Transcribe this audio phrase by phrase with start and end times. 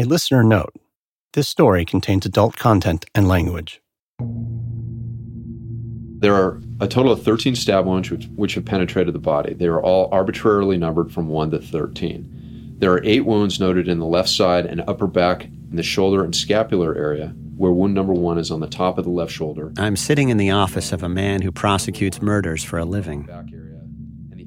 [0.00, 0.72] A listener note
[1.34, 3.82] this story contains adult content and language.
[6.20, 9.52] There are a total of 13 stab wounds which, which have penetrated the body.
[9.52, 12.76] They are all arbitrarily numbered from 1 to 13.
[12.78, 16.24] There are eight wounds noted in the left side and upper back, in the shoulder
[16.24, 19.70] and scapular area, where wound number one is on the top of the left shoulder.
[19.76, 23.28] I'm sitting in the office of a man who prosecutes murders for a living.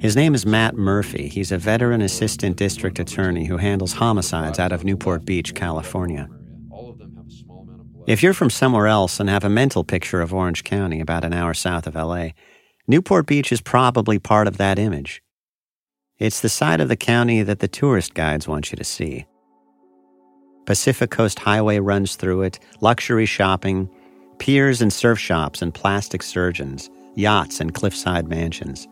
[0.04, 1.30] His name is Matt Murphy.
[1.30, 6.28] He's a veteran assistant district attorney who handles homicides out of Newport Beach, California.
[8.06, 11.32] If you're from somewhere else and have a mental picture of Orange County about an
[11.32, 12.32] hour south of LA,
[12.86, 15.24] Newport Beach is probably part of that image.
[16.18, 19.26] It's the side of the county that the tourist guides want you to see.
[20.66, 23.90] Pacific Coast Highway runs through it, luxury shopping,
[24.38, 28.86] piers and surf shops and plastic surgeons, yachts and cliffside mansions.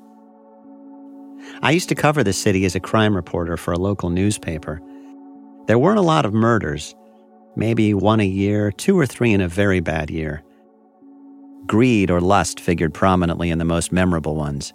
[1.61, 4.81] I used to cover the city as a crime reporter for a local newspaper.
[5.67, 6.95] There weren't a lot of murders,
[7.55, 10.43] maybe one a year, two or three in a very bad year.
[11.67, 14.73] Greed or lust figured prominently in the most memorable ones.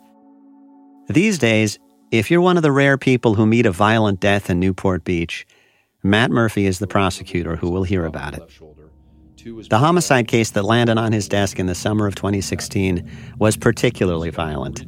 [1.08, 1.78] These days,
[2.10, 5.46] if you're one of the rare people who meet a violent death in Newport Beach,
[6.02, 8.42] Matt Murphy is the prosecutor who will hear about it.
[9.68, 14.30] The homicide case that landed on his desk in the summer of 2016 was particularly
[14.30, 14.84] violent,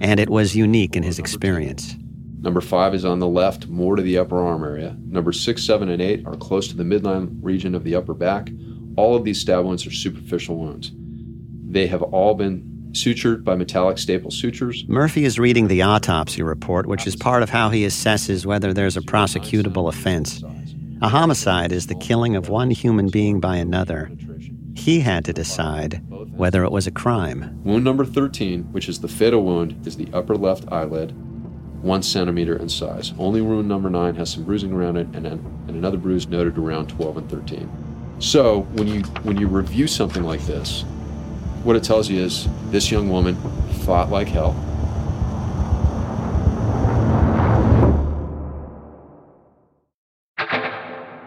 [0.00, 1.96] and it was unique in his experience.
[2.40, 4.96] Number five is on the left, more to the upper arm area.
[5.00, 8.50] Number six, seven, and eight are close to the midline region of the upper back.
[8.96, 10.92] All of these stab wounds are superficial wounds.
[11.68, 14.84] They have all been sutured by metallic staple sutures.
[14.88, 18.96] Murphy is reading the autopsy report, which is part of how he assesses whether there's
[18.96, 20.42] a prosecutable offense.
[21.02, 24.10] A homicide is the killing of one human being by another.
[24.86, 26.00] He had to decide
[26.36, 27.60] whether it was a crime.
[27.64, 31.10] Wound number 13, which is the fatal wound, is the upper left eyelid,
[31.82, 33.12] one centimeter in size.
[33.18, 36.86] Only wound number 9 has some bruising around it, and, and another bruise noted around
[36.86, 37.68] 12 and 13.
[38.20, 40.82] So when you when you review something like this,
[41.64, 43.34] what it tells you is this young woman
[43.82, 44.54] fought like hell.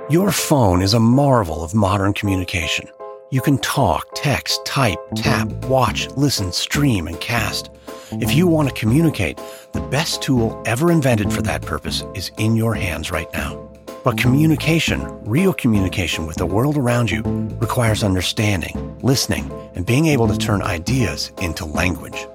[0.09, 2.87] Your phone is a marvel of modern communication.
[3.31, 7.69] You can talk, text, type, tap, watch, listen, stream, and cast.
[8.13, 9.39] If you want to communicate,
[9.71, 13.69] the best tool ever invented for that purpose is in your hands right now.
[14.03, 17.21] But communication, real communication with the world around you,
[17.59, 22.27] requires understanding, listening, and being able to turn ideas into language.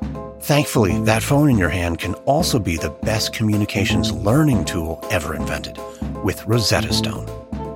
[0.43, 5.34] Thankfully, that phone in your hand can also be the best communications learning tool ever
[5.34, 5.77] invented
[6.22, 7.27] with Rosetta Stone.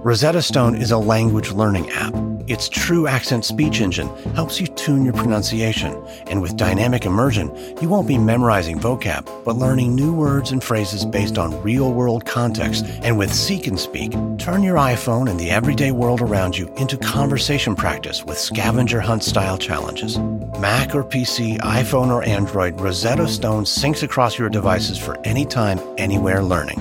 [0.05, 2.15] Rosetta Stone is a language learning app.
[2.49, 5.95] Its true accent speech engine helps you tune your pronunciation,
[6.29, 11.05] and with dynamic immersion, you won't be memorizing vocab, but learning new words and phrases
[11.05, 12.87] based on real world context.
[13.03, 16.97] And with Seek and Speak, turn your iPhone and the everyday world around you into
[16.97, 20.19] conversation practice with scavenger hunt style challenges.
[20.59, 26.43] Mac or PC, iPhone or Android, Rosetta Stone syncs across your devices for anytime, anywhere
[26.43, 26.81] learning.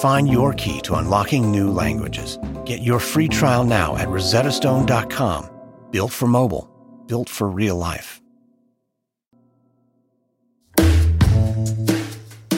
[0.00, 2.36] Find your key to unlocking new languages.
[2.64, 5.50] Get your free trial now at rosettastone.com.
[5.90, 6.68] Built for mobile,
[7.06, 8.20] built for real life.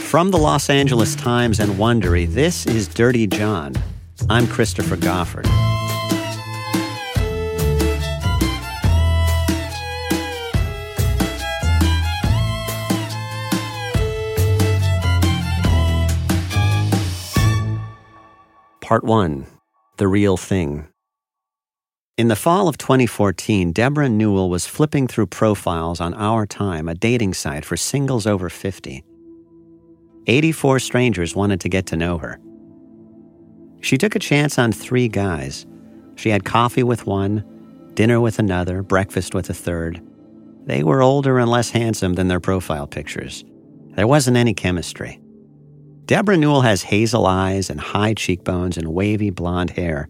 [0.00, 3.74] From the Los Angeles Times and Wondery, this is Dirty John.
[4.30, 5.46] I'm Christopher Goffard.
[18.80, 19.55] Part 1
[19.98, 20.88] The Real Thing.
[22.18, 26.94] In the fall of 2014, Debra Newell was flipping through profiles on Our Time, a
[26.94, 29.02] dating site for singles over 50.
[30.26, 32.38] 84 strangers wanted to get to know her.
[33.80, 35.64] She took a chance on three guys.
[36.16, 37.42] She had coffee with one,
[37.94, 40.02] dinner with another, breakfast with a third.
[40.66, 43.46] They were older and less handsome than their profile pictures.
[43.94, 45.22] There wasn't any chemistry.
[46.06, 50.08] Debra Newell has hazel eyes and high cheekbones and wavy blonde hair.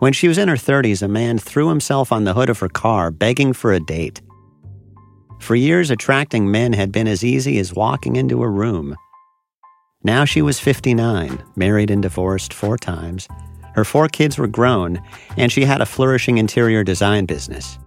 [0.00, 2.68] When she was in her 30s, a man threw himself on the hood of her
[2.68, 4.20] car begging for a date.
[5.38, 8.96] For years, attracting men had been as easy as walking into a room.
[10.02, 13.28] Now she was 59, married and divorced four times.
[13.76, 15.00] Her four kids were grown,
[15.36, 17.78] and she had a flourishing interior design business.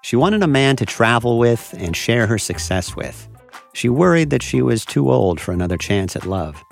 [0.00, 3.28] She wanted a man to travel with and share her success with.
[3.74, 6.64] She worried that she was too old for another chance at love.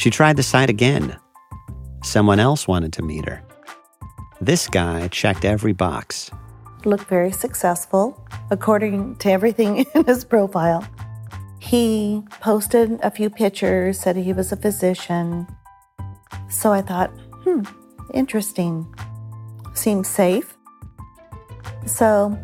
[0.00, 1.18] She tried the site again.
[2.02, 3.42] Someone else wanted to meet her.
[4.40, 6.30] This guy checked every box.
[6.86, 10.88] Looked very successful, according to everything in his profile.
[11.58, 15.46] He posted a few pictures, said he was a physician.
[16.48, 17.10] So I thought,
[17.44, 17.64] hmm,
[18.14, 18.86] interesting.
[19.74, 20.56] Seems safe.
[21.84, 22.38] So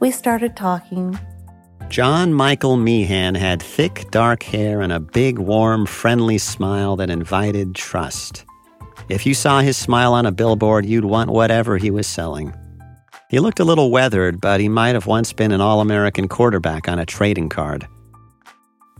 [0.00, 1.16] we started talking.
[1.92, 7.74] John Michael Meehan had thick, dark hair and a big, warm, friendly smile that invited
[7.74, 8.46] trust.
[9.10, 12.54] If you saw his smile on a billboard, you'd want whatever he was selling.
[13.28, 16.88] He looked a little weathered, but he might have once been an All American quarterback
[16.88, 17.86] on a trading card.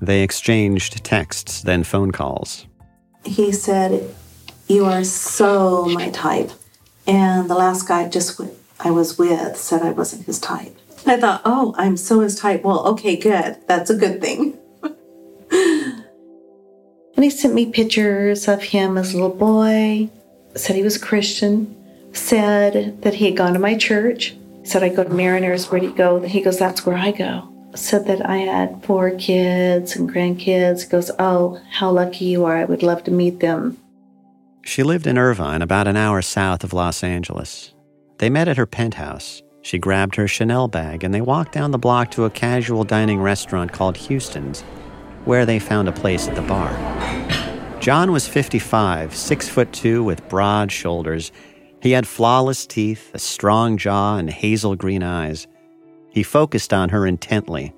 [0.03, 2.67] They exchanged texts, then phone calls.
[3.25, 4.15] He said,
[4.69, 6.51] You are so my type.
[7.07, 8.39] And the last guy just
[8.81, 10.77] I was with said I wasn't his type.
[11.07, 12.65] I thought, Oh, I'm so as tight.
[12.65, 13.57] Well, okay, good.
[13.67, 14.59] That's a good thing.
[15.53, 16.05] and
[17.17, 20.11] he sent me pictures of him as a little boy,
[20.55, 21.77] said he was a Christian,
[22.13, 25.87] said that he had gone to my church, said I go to Mariners, where do
[25.87, 26.21] you go?
[26.21, 30.83] He goes, That's where I go said that I had four kids and grandkids.
[30.83, 32.57] He goes, Oh, how lucky you are.
[32.57, 33.79] I would love to meet them.
[34.65, 37.73] She lived in Irvine, about an hour south of Los Angeles.
[38.19, 39.43] They met at her penthouse.
[39.63, 43.21] She grabbed her Chanel bag and they walked down the block to a casual dining
[43.21, 44.63] restaurant called Houston's,
[45.25, 46.71] where they found a place at the bar.
[47.81, 51.33] John was 55, six foot two with broad shoulders.
[51.81, 55.47] He had flawless teeth, a strong jaw, and hazel green eyes.
[56.11, 57.73] He focused on her intently.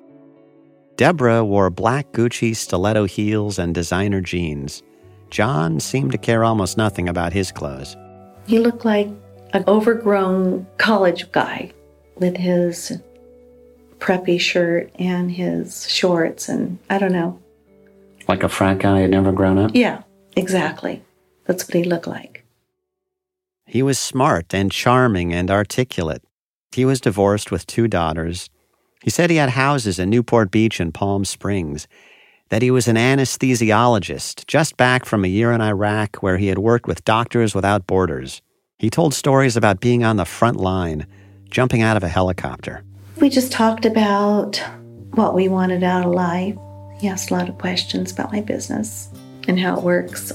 [0.97, 4.83] Debra wore black Gucci stiletto heels and designer jeans.
[5.31, 7.97] John seemed to care almost nothing about his clothes.
[8.47, 9.09] He looked like
[9.55, 11.73] an overgrown college guy
[12.17, 12.93] with his
[13.99, 17.41] preppy shirt and his shorts, and I don't know.
[18.29, 19.71] Like a frat guy had never grown up?
[19.73, 20.03] Yeah,
[20.37, 21.03] exactly.
[21.47, 22.45] That's what he looked like.
[23.67, 26.23] He was smart and charming and articulate.
[26.73, 28.51] He was divorced with two daughters.
[29.03, 31.87] He said he had houses in Newport Beach and Palm Springs,
[32.49, 36.59] that he was an anesthesiologist just back from a year in Iraq where he had
[36.59, 38.43] worked with Doctors Without Borders.
[38.85, 41.07] He told stories about being on the front line,
[41.49, 42.85] jumping out of a helicopter.
[43.19, 44.63] We just talked about
[45.13, 46.55] what we wanted out of life.
[46.99, 49.09] He asked a lot of questions about my business
[49.49, 50.35] and how it works.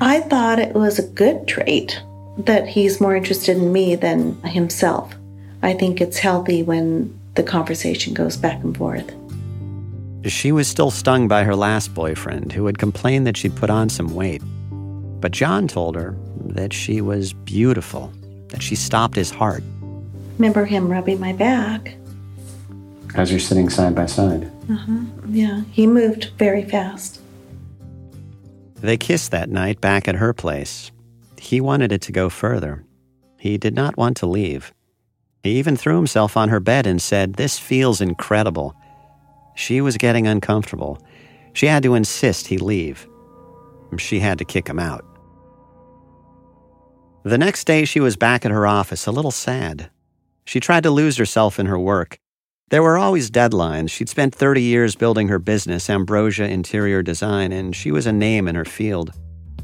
[0.00, 2.02] I thought it was a good trait
[2.38, 5.14] that he's more interested in me than himself.
[5.62, 9.14] I think it's healthy when the conversation goes back and forth.
[10.24, 13.90] She was still stung by her last boyfriend, who had complained that she'd put on
[13.90, 14.40] some weight.
[15.20, 16.16] But John told her
[16.50, 18.12] that she was beautiful,
[18.48, 19.62] that she stopped his heart.
[20.38, 21.96] Remember him rubbing my back?
[23.14, 24.50] As you're sitting side by side.
[24.70, 25.00] Uh huh.
[25.28, 27.20] Yeah, he moved very fast.
[28.76, 30.90] They kissed that night back at her place.
[31.38, 32.84] He wanted it to go further.
[33.38, 34.72] He did not want to leave.
[35.42, 38.74] He even threw himself on her bed and said, This feels incredible.
[39.54, 40.98] She was getting uncomfortable.
[41.52, 43.06] She had to insist he leave.
[43.98, 45.04] She had to kick him out.
[47.26, 49.88] The next day, she was back at her office, a little sad.
[50.44, 52.18] She tried to lose herself in her work.
[52.68, 53.90] There were always deadlines.
[53.90, 58.46] She'd spent 30 years building her business, Ambrosia Interior Design, and she was a name
[58.46, 59.12] in her field.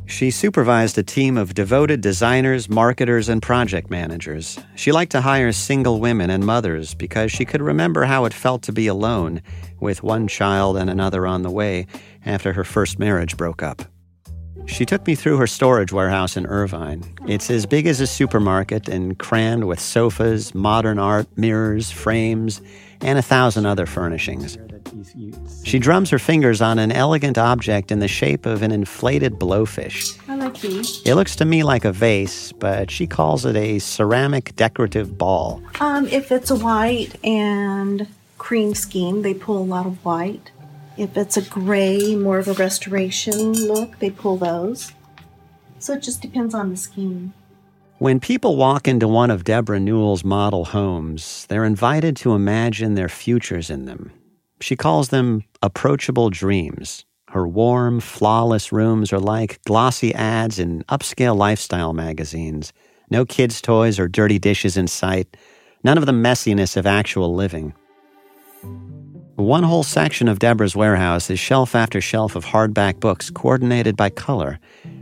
[0.06, 4.58] She supervised a team of devoted designers, marketers, and project managers.
[4.74, 8.62] She liked to hire single women and mothers because she could remember how it felt
[8.62, 9.42] to be alone,
[9.78, 11.86] with one child and another on the way,
[12.24, 13.82] after her first marriage broke up.
[14.66, 17.02] She took me through her storage warehouse in Irvine.
[17.26, 22.62] It's as big as a supermarket and crammed with sofas, modern art, mirrors, frames,
[23.00, 24.58] and a thousand other furnishings.
[25.64, 30.18] She drums her fingers on an elegant object in the shape of an inflated blowfish.
[30.28, 31.02] I like these.
[31.04, 35.62] It looks to me like a vase, but she calls it a ceramic decorative ball.
[35.80, 38.06] Um, if it's a white and
[38.38, 40.50] cream scheme, they pull a lot of white.
[41.00, 44.92] If it's a gray, more of a restoration look, they pull those.
[45.78, 47.32] So it just depends on the scheme.
[47.96, 53.08] When people walk into one of Debra Newell's model homes, they're invited to imagine their
[53.08, 54.12] futures in them.
[54.60, 57.06] She calls them approachable dreams.
[57.28, 62.74] Her warm, flawless rooms are like glossy ads in upscale lifestyle magazines.
[63.08, 65.34] No kids' toys or dirty dishes in sight.
[65.82, 67.72] None of the messiness of actual living.
[69.40, 74.10] One whole section of Debra's warehouse is shelf after shelf of hardback books coordinated by
[74.10, 74.60] color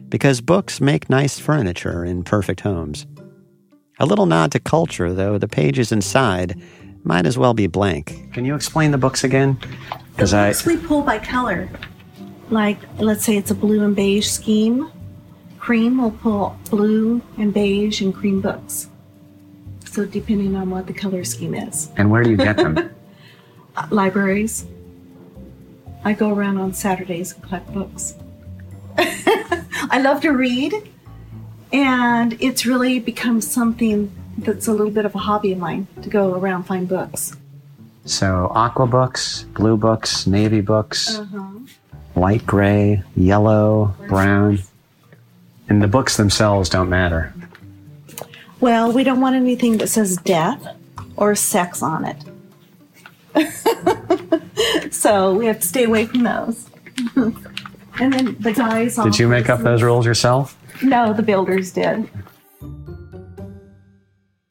[0.09, 3.05] because books make nice furniture in perfect homes.
[3.99, 6.63] A little nod to culture, though the pages inside
[7.03, 8.33] might as well be blank.
[8.33, 9.59] Can you explain the books again?
[10.13, 11.69] Because I we pull by color.
[12.49, 14.89] Like, let's say it's a blue and beige scheme.
[15.59, 18.89] Cream will pull blue and beige and cream books.
[19.85, 21.91] So depending on what the color scheme is.
[21.97, 22.95] And where do you get them?
[23.91, 24.67] libraries.
[26.05, 28.15] I go around on Saturdays and collect books.
[28.99, 30.75] I love to read,
[31.73, 36.09] And it's really become something that's a little bit of a hobby of mine to
[36.09, 37.37] go around find books.
[38.05, 41.59] So, aqua books, blue books, navy books, uh-huh.
[42.17, 44.61] light gray, yellow, brown.
[45.69, 47.35] And the books themselves don't matter.
[48.61, 50.75] Well, we don't want anything that says death
[51.17, 52.17] or sex on it.
[54.91, 56.69] so we have to stay away from those.
[57.17, 58.97] and then the guys.
[58.97, 60.57] Did you make up those rules yourself?
[60.83, 62.09] No, the builders did.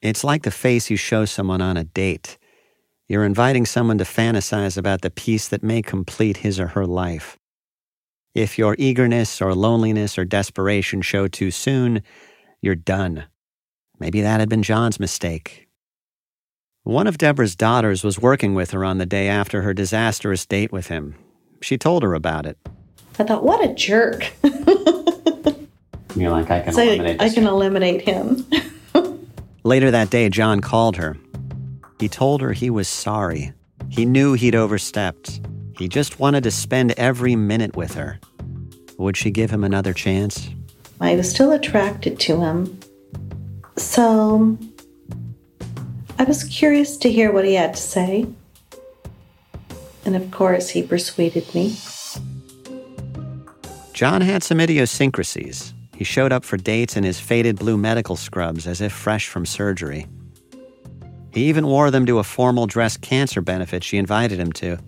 [0.00, 2.38] It's like the face you show someone on a date.
[3.08, 7.38] You're inviting someone to fantasize about the piece that may complete his or her life.
[8.34, 12.02] If your eagerness or loneliness or desperation show too soon,
[12.60, 13.24] you're done.
[13.98, 15.67] Maybe that had been John's mistake.
[16.88, 20.72] One of Debra's daughters was working with her on the day after her disastrous date
[20.72, 21.16] with him.
[21.60, 22.56] She told her about it.
[23.18, 24.32] I thought, what a jerk.
[26.16, 28.46] You're like, I can so eliminate I can eliminate him.
[29.64, 31.18] Later that day, John called her.
[32.00, 33.52] He told her he was sorry.
[33.90, 35.42] He knew he'd overstepped.
[35.76, 38.18] He just wanted to spend every minute with her.
[38.96, 40.48] Would she give him another chance?
[41.02, 42.80] I was still attracted to him.
[43.76, 44.56] So
[46.18, 48.26] I was curious to hear what he had to say.
[50.04, 51.76] And of course, he persuaded me.
[53.92, 55.72] John had some idiosyncrasies.
[55.94, 59.46] He showed up for dates in his faded blue medical scrubs as if fresh from
[59.46, 60.06] surgery.
[61.32, 64.78] He even wore them to a formal dress cancer benefit she invited him to.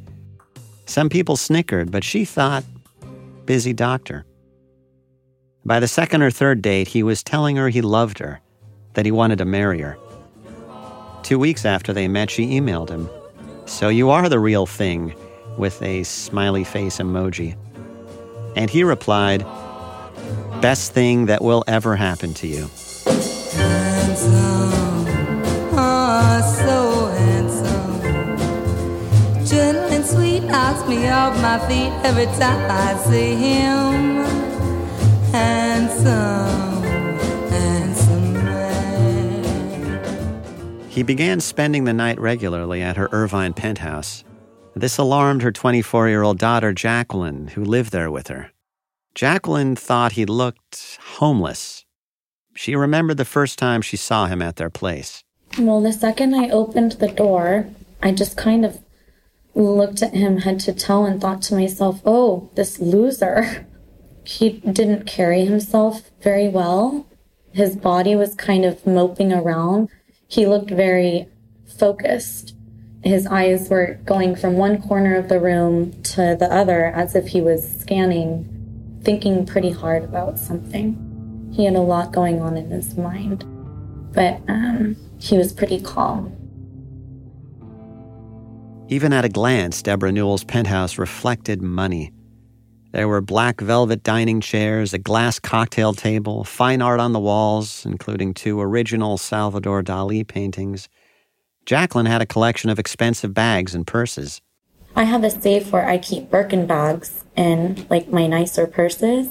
[0.86, 2.64] Some people snickered, but she thought,
[3.44, 4.24] busy doctor.
[5.64, 8.40] By the second or third date, he was telling her he loved her,
[8.94, 9.96] that he wanted to marry her.
[11.30, 13.08] Two weeks after they met, she emailed him,
[13.64, 15.14] So you are the real thing,
[15.56, 17.56] with a smiley face emoji.
[18.56, 19.46] And he replied,
[20.60, 22.68] best thing that will ever happen to you.
[23.54, 24.34] Handsome,
[25.78, 28.00] oh, so handsome.
[29.46, 34.24] Gentle and sweet knocks me off my feet every time I see him.
[35.30, 36.69] Handsome,
[40.90, 44.24] He began spending the night regularly at her Irvine penthouse.
[44.74, 48.50] This alarmed her 24 year old daughter, Jacqueline, who lived there with her.
[49.14, 51.84] Jacqueline thought he looked homeless.
[52.56, 55.22] She remembered the first time she saw him at their place.
[55.56, 57.68] Well, the second I opened the door,
[58.02, 58.80] I just kind of
[59.54, 63.68] looked at him head to toe and thought to myself, oh, this loser.
[64.22, 67.06] He didn't carry himself very well.
[67.52, 69.88] His body was kind of moping around.
[70.30, 71.28] He looked very
[71.66, 72.54] focused.
[73.02, 77.28] His eyes were going from one corner of the room to the other as if
[77.28, 78.56] he was scanning
[79.02, 81.50] thinking pretty hard about something.
[81.52, 83.44] He had a lot going on in his mind,
[84.12, 86.36] but um, he was pretty calm.
[88.88, 92.12] Even at a glance, Debra Newell's penthouse reflected money.
[92.92, 97.86] There were black velvet dining chairs, a glass cocktail table, fine art on the walls,
[97.86, 100.88] including two original Salvador Dali paintings.
[101.66, 104.42] Jacqueline had a collection of expensive bags and purses.
[104.96, 109.28] I have a safe where I keep Birkin bags and like my nicer purses.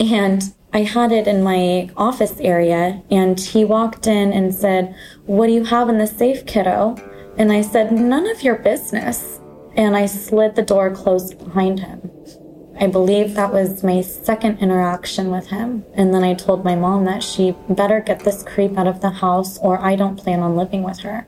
[0.00, 5.46] And I had it in my office area and he walked in and said, What
[5.46, 6.96] do you have in the safe, kiddo?
[7.38, 9.38] And I said, None of your business.
[9.76, 12.10] And I slid the door closed behind him.
[12.80, 15.84] I believe that was my second interaction with him.
[15.94, 19.10] And then I told my mom that she better get this creep out of the
[19.10, 21.26] house or I don't plan on living with her.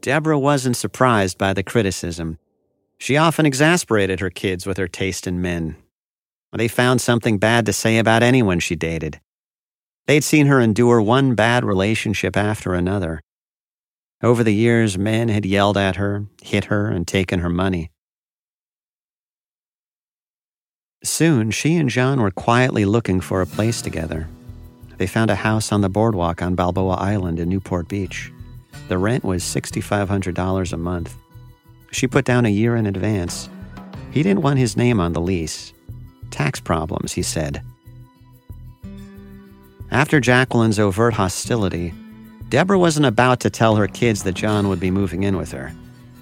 [0.00, 2.38] Deborah wasn't surprised by the criticism.
[2.98, 5.76] She often exasperated her kids with her taste in men.
[6.52, 9.20] They found something bad to say about anyone she dated.
[10.06, 13.20] They'd seen her endure one bad relationship after another.
[14.22, 17.90] Over the years, men had yelled at her, hit her, and taken her money.
[21.06, 24.28] Soon, she and John were quietly looking for a place together.
[24.98, 28.32] They found a house on the boardwalk on Balboa Island in Newport Beach.
[28.88, 31.14] The rent was $6,500 a month.
[31.92, 33.48] She put down a year in advance.
[34.10, 35.72] He didn't want his name on the lease.
[36.30, 37.62] Tax problems, he said.
[39.92, 41.94] After Jacqueline's overt hostility,
[42.48, 45.72] Debra wasn't about to tell her kids that John would be moving in with her.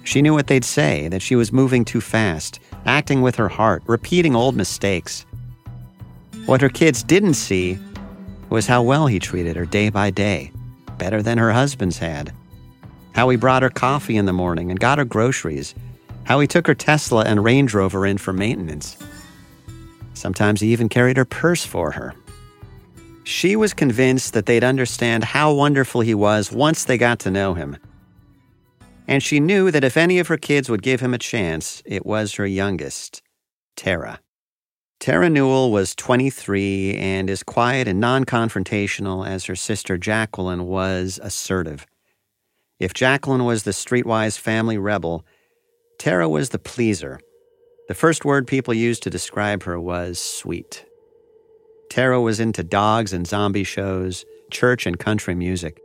[0.03, 3.83] She knew what they'd say that she was moving too fast, acting with her heart,
[3.87, 5.25] repeating old mistakes.
[6.45, 7.79] What her kids didn't see
[8.49, 10.51] was how well he treated her day by day,
[10.97, 12.31] better than her husband's had
[13.15, 15.73] how he brought her coffee in the morning and got her groceries,
[16.25, 18.97] how he took her Tesla and Range Rover in for maintenance.
[20.13, 22.13] Sometimes he even carried her purse for her.
[23.23, 27.53] She was convinced that they'd understand how wonderful he was once they got to know
[27.53, 27.77] him.
[29.07, 32.05] And she knew that if any of her kids would give him a chance, it
[32.05, 33.21] was her youngest,
[33.75, 34.19] Tara.
[34.99, 41.19] Tara Newell was 23 and as quiet and non confrontational as her sister Jacqueline was
[41.21, 41.85] assertive.
[42.79, 45.25] If Jacqueline was the streetwise family rebel,
[45.99, 47.19] Tara was the pleaser.
[47.87, 50.85] The first word people used to describe her was sweet.
[51.89, 55.79] Tara was into dogs and zombie shows, church and country music.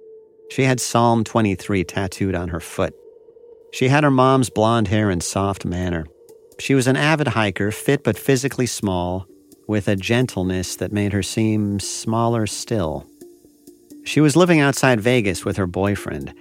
[0.51, 2.95] She had Psalm 23 tattooed on her foot.
[3.73, 6.07] She had her mom's blonde hair and soft manner.
[6.59, 9.27] She was an avid hiker, fit but physically small,
[9.67, 13.07] with a gentleness that made her seem smaller still.
[14.05, 16.35] She was living outside Vegas with her boyfriend.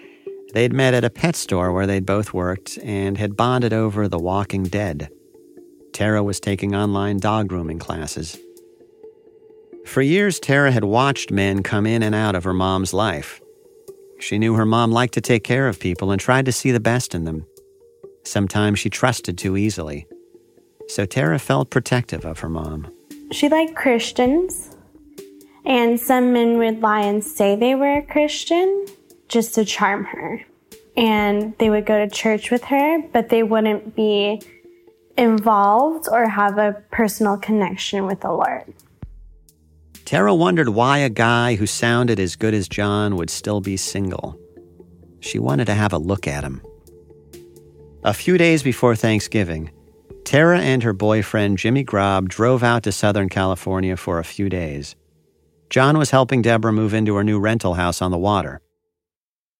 [0.53, 4.17] They'd met at a pet store where they'd both worked and had bonded over The
[4.17, 5.09] Walking Dead.
[5.93, 8.37] Tara was taking online dog grooming classes.
[9.85, 13.41] For years, Tara had watched men come in and out of her mom's life.
[14.19, 16.79] She knew her mom liked to take care of people and tried to see the
[16.79, 17.45] best in them.
[18.23, 20.05] Sometimes she trusted too easily.
[20.87, 22.87] So Tara felt protective of her mom.
[23.31, 24.75] She liked Christians,
[25.65, 28.85] and some men would lie and say they were a Christian
[29.27, 30.41] just to charm her.
[30.97, 34.41] And they would go to church with her, but they wouldn't be
[35.17, 38.73] involved or have a personal connection with the Lord.
[40.09, 44.39] Tara wondered why a guy who sounded as good as John would still be single.
[45.19, 46.63] She wanted to have a look at him.
[48.03, 49.69] A few days before Thanksgiving,
[50.25, 54.95] Tara and her boyfriend Jimmy Grob drove out to Southern California for a few days.
[55.69, 58.61] John was helping Debra move into her new rental house on the water.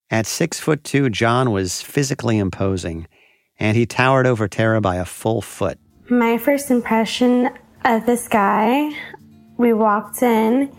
[0.10, 3.08] At six foot two, John was physically imposing,
[3.60, 5.78] and he towered over Tara by a full foot.
[6.10, 7.52] My first impression
[7.86, 8.96] of this guy
[9.60, 10.74] we walked in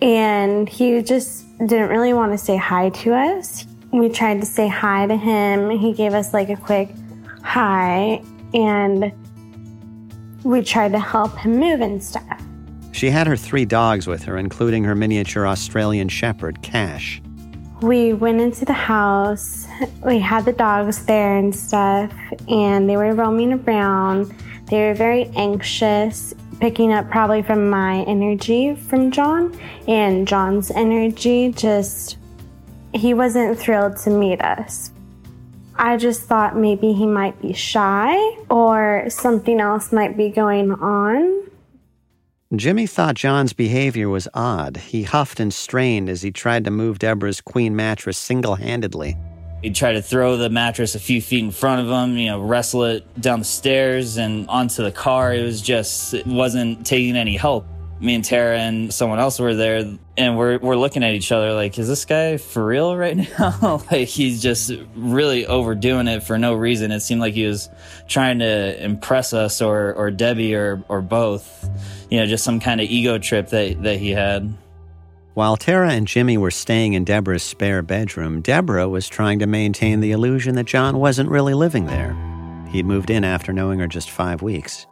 [0.00, 3.66] and he just didn't really want to say hi to us.
[3.92, 5.70] We tried to say hi to him.
[5.70, 6.90] He gave us like a quick
[7.42, 8.22] hi
[8.54, 9.12] and
[10.44, 12.40] we tried to help him move and stuff.
[12.92, 17.20] She had her three dogs with her, including her miniature Australian Shepherd, Cash.
[17.80, 19.66] We went into the house.
[20.04, 22.12] We had the dogs there and stuff,
[22.48, 24.32] and they were roaming around.
[24.66, 29.52] They were very anxious picking up probably from my energy from John
[29.88, 32.18] and John's energy just
[32.94, 34.92] he wasn't thrilled to meet us.
[35.74, 38.16] I just thought maybe he might be shy
[38.48, 41.50] or something else might be going on.
[42.54, 44.76] Jimmy thought John's behavior was odd.
[44.76, 49.16] He huffed and strained as he tried to move Debra's queen mattress single handedly.
[49.62, 52.40] He'd try to throw the mattress a few feet in front of him, you know,
[52.40, 55.32] wrestle it down the stairs and onto the car.
[55.32, 57.66] It was just, it wasn't taking any help.
[58.00, 61.52] Me and Tara and someone else were there and we're, we're looking at each other
[61.52, 63.80] like, is this guy for real right now?
[63.92, 66.90] like he's just really overdoing it for no reason.
[66.90, 67.70] It seemed like he was
[68.08, 71.70] trying to impress us or, or Debbie or, or both,
[72.10, 74.52] you know, just some kind of ego trip that, that he had.
[75.34, 80.00] While Tara and Jimmy were staying in Debra's spare bedroom, Debra was trying to maintain
[80.00, 82.14] the illusion that John wasn't really living there.
[82.68, 84.86] He'd moved in after knowing her just five weeks.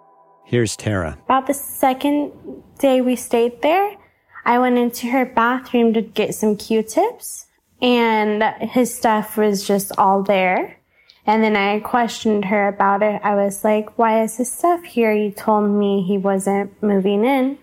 [0.47, 1.19] Here's Tara.
[1.27, 2.33] About the second
[2.79, 3.99] day we stayed there,
[4.47, 7.45] I went into her bathroom to get some Q tips,
[7.83, 10.79] and his stuff was just all there.
[11.27, 13.21] And then I questioned her about it.
[13.23, 15.13] I was like, Why is his stuff here?
[15.13, 17.59] You told me he wasn't moving in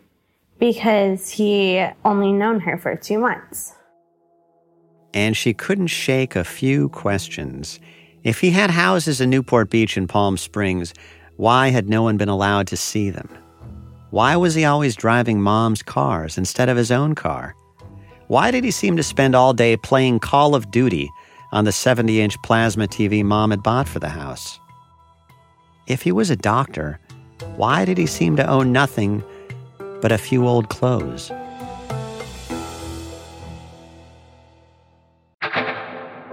[0.60, 3.74] because he only known her for two months.
[5.14, 7.80] And she couldn't shake a few questions.
[8.24, 10.94] If he had houses in Newport Beach and Palm Springs,
[11.38, 13.30] why had no one been allowed to see them?
[14.10, 17.56] Why was he always driving mom's cars instead of his own car?
[18.28, 21.10] Why did he seem to spend all day playing Call of Duty
[21.52, 24.60] on the 70 inch plasma TV mom had bought for the house?
[25.88, 27.00] If he was a doctor,
[27.56, 29.24] why did he seem to own nothing
[30.02, 31.32] but a few old clothes.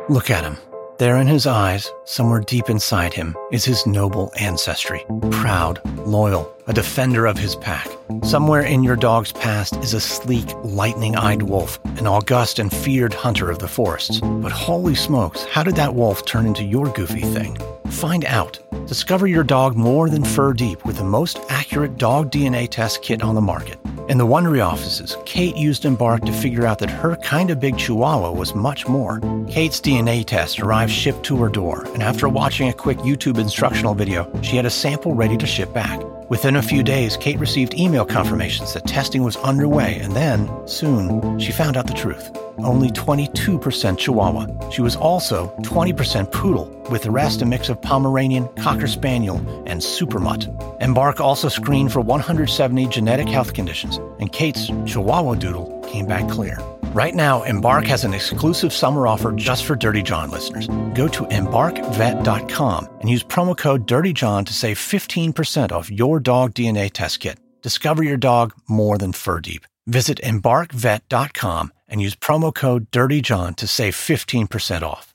[0.08, 0.58] Look at him.
[0.98, 5.04] There in his eyes, somewhere deep inside him, is his noble ancestry.
[5.30, 7.88] Proud, loyal, a defender of his pack.
[8.22, 13.12] Somewhere in your dog's past is a sleek, lightning eyed wolf, an august and feared
[13.12, 14.20] hunter of the forests.
[14.20, 17.58] But holy smokes, how did that wolf turn into your goofy thing?
[17.88, 18.58] Find out.
[18.86, 23.22] Discover your dog more than fur deep with the most accurate dog DNA test kit
[23.22, 23.78] on the market.
[24.08, 27.78] In the Wondery offices, Kate used Embark to figure out that her kind of big
[27.78, 29.20] chihuahua was much more.
[29.48, 33.94] Kate's DNA test arrived shipped to her door, and after watching a quick YouTube instructional
[33.94, 36.00] video, she had a sample ready to ship back.
[36.30, 41.38] Within a few days, Kate received email confirmations that testing was underway, and then, soon,
[41.38, 42.30] she found out the truth.
[42.58, 44.70] Only 22% Chihuahua.
[44.70, 49.82] She was also 20% Poodle, with the rest a mix of Pomeranian, Cocker Spaniel, and
[49.82, 50.48] Super Mutt.
[50.80, 56.58] Embark also screened for 170 genetic health conditions, and Kate's Chihuahua Doodle came back clear.
[56.94, 60.68] Right now, Embark has an exclusive summer offer just for Dirty John listeners.
[60.94, 66.54] Go to embarkvet.com and use promo code Dirty John to save 15% off your dog
[66.54, 67.40] DNA test kit.
[67.62, 69.66] Discover your dog more than fur deep.
[69.88, 75.12] Visit embarkvet.com and use promo code Dirty John to save 15% off.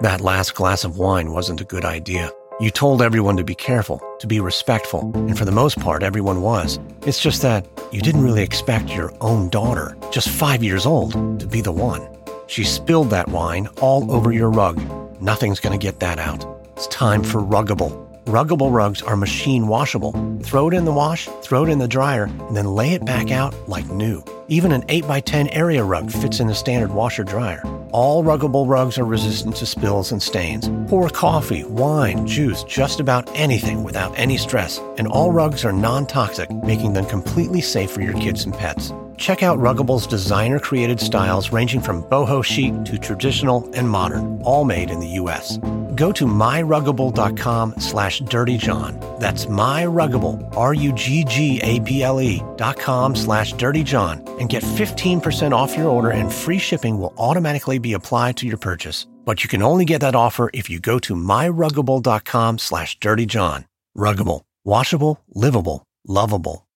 [0.00, 2.32] That last glass of wine wasn't a good idea.
[2.60, 6.42] You told everyone to be careful, to be respectful, and for the most part, everyone
[6.42, 6.78] was.
[7.06, 11.46] It's just that you didn't really expect your own daughter, just five years old, to
[11.46, 12.06] be the one.
[12.46, 14.80] She spilled that wine all over your rug.
[15.20, 16.44] Nothing's going to get that out.
[16.76, 18.11] It's time for Ruggable.
[18.26, 20.12] Ruggable rugs are machine washable.
[20.44, 23.32] Throw it in the wash, throw it in the dryer, and then lay it back
[23.32, 24.22] out like new.
[24.46, 27.62] Even an 8x10 area rug fits in the standard washer dryer.
[27.90, 30.70] All Ruggable rugs are resistant to spills and stains.
[30.88, 34.78] Pour coffee, wine, juice, just about anything without any stress.
[34.98, 38.92] And all rugs are non toxic, making them completely safe for your kids and pets.
[39.22, 44.64] Check out Ruggable's designer created styles ranging from boho chic to traditional and modern, all
[44.64, 45.58] made in the US.
[45.94, 49.20] Go to myruggable.com slash dirtyjohn.
[49.20, 56.58] That's myruggable, R-U-G-G-A-B-L-E dot com slash dirtyjohn and get 15% off your order and free
[56.58, 59.06] shipping will automatically be applied to your purchase.
[59.24, 63.66] But you can only get that offer if you go to myruggable.com slash dirtyjohn.
[63.96, 64.40] Ruggable.
[64.64, 66.66] Washable, livable, lovable.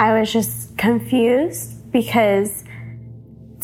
[0.00, 2.64] I was just confused because,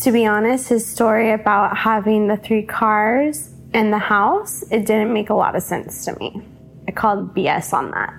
[0.01, 5.11] to be honest, his story about having the three cars and the house, it didn't
[5.11, 6.39] make a lot of sense to me.
[6.87, 8.13] I called BS on that.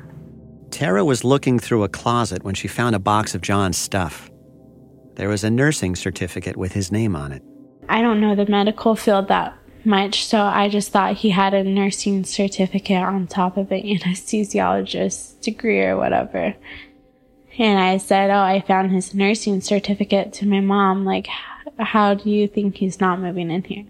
[0.72, 4.28] Tara was looking through a closet when she found a box of John's stuff.
[5.14, 7.44] There was a nursing certificate with his name on it.
[7.88, 11.62] I don't know the medical field that much, so I just thought he had a
[11.62, 16.56] nursing certificate on top of an anesthesiologist degree or whatever.
[17.58, 21.04] And I said, Oh, I found his nursing certificate to my mom.
[21.04, 21.26] Like,
[21.78, 23.84] how do you think he's not moving in here?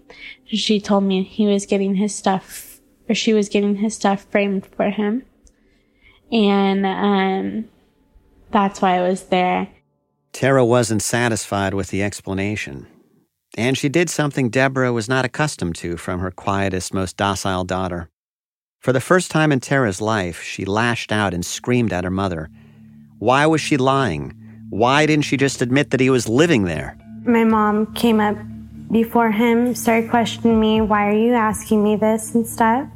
[0.45, 4.65] She told me he was getting his stuff, or she was getting his stuff framed
[4.65, 5.23] for him.
[6.31, 7.69] And, um,
[8.51, 9.67] that's why I was there.
[10.33, 12.87] Tara wasn't satisfied with the explanation.
[13.57, 18.09] And she did something Debra was not accustomed to from her quietest, most docile daughter.
[18.79, 22.49] For the first time in Tara's life, she lashed out and screamed at her mother.
[23.19, 24.33] Why was she lying?
[24.69, 26.97] Why didn't she just admit that he was living there?
[27.25, 28.37] My mom came up
[28.91, 32.89] before him, started questioning me, why are you asking me this and stuff?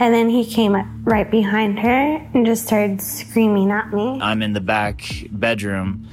[0.00, 4.18] And then he came up right behind her and just started screaming at me.
[4.20, 6.08] I'm in the back bedroom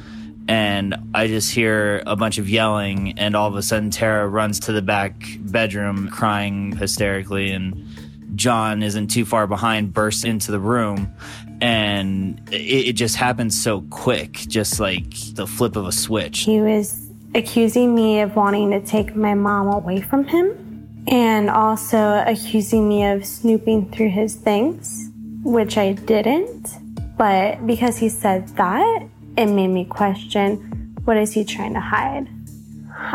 [0.48, 4.60] and I just hear a bunch of yelling, and all of a sudden, Tara runs
[4.62, 7.88] to the back bedroom crying hysterically, and
[8.36, 11.14] John isn't too far behind, bursts into the room,
[11.62, 16.42] and it, it just happened so quick, just like the flip of a switch.
[16.42, 22.24] He was accusing me of wanting to take my mom away from him, and also
[22.26, 25.10] accusing me of snooping through his things,
[25.44, 26.70] which I didn't.
[27.18, 30.68] But because he said that, it made me question
[31.06, 32.28] what is he trying to hide?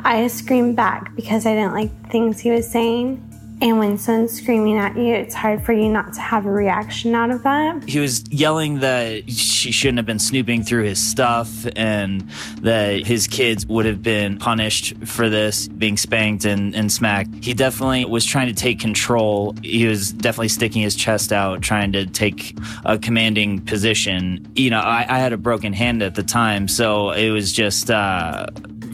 [0.04, 3.22] I screamed back because I didn't like things he was saying.
[3.62, 7.14] And when someone's screaming at you, it's hard for you not to have a reaction
[7.14, 7.88] out of that.
[7.88, 12.28] He was yelling that she shouldn't have been snooping through his stuff and
[12.60, 17.30] that his kids would have been punished for this, being spanked and, and smacked.
[17.42, 19.54] He definitely was trying to take control.
[19.62, 24.46] He was definitely sticking his chest out, trying to take a commanding position.
[24.54, 27.90] You know, I, I had a broken hand at the time, so it was just
[27.90, 28.48] uh,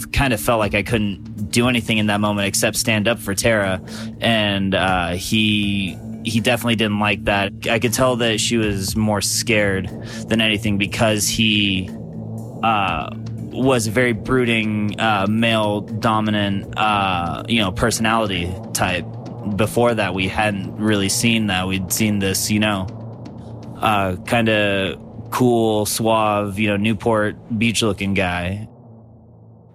[0.07, 3.35] kind of felt like I couldn't do anything in that moment except stand up for
[3.35, 3.81] Tara.
[4.21, 7.53] And uh, he he definitely didn't like that.
[7.69, 9.89] I could tell that she was more scared
[10.29, 11.91] than anything because he
[12.63, 13.11] uh,
[13.53, 19.05] was a very brooding, uh, male dominant, uh, you know, personality type.
[19.57, 21.67] Before that, we hadn't really seen that.
[21.67, 22.87] We'd seen this, you know,
[23.81, 28.69] uh, kind of cool, suave, you know, Newport beach looking guy.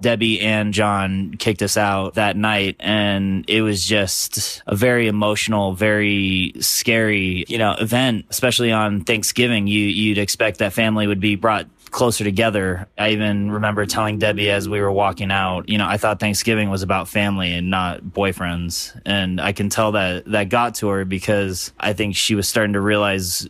[0.02, 5.74] Debbie and John kicked us out that night and it was just a very emotional,
[5.74, 9.68] very scary, you know, event, especially on Thanksgiving.
[9.68, 12.88] You, you'd expect that family would be brought closer together.
[12.98, 16.70] I even remember telling Debbie as we were walking out, you know, I thought Thanksgiving
[16.70, 19.00] was about family and not boyfriends.
[19.06, 22.74] And I can tell that that got to her because I think she was starting
[22.74, 23.48] to realize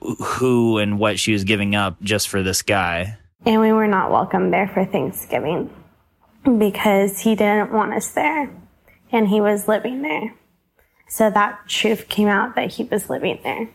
[0.00, 3.18] who and what she was giving up just for this guy.
[3.46, 5.70] And we were not welcome there for Thanksgiving
[6.44, 8.50] because he didn't want us there
[9.12, 10.34] and he was living there.
[11.08, 13.68] So that truth came out that he was living there.